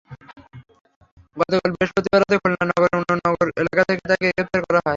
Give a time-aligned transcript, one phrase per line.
[1.37, 4.89] গতকাল বৃহস্পতিবার রাতে খুলনা নগরের নুরনগর এলাকা থেকে তাঁকে গ্রেপ্তার করা হয়।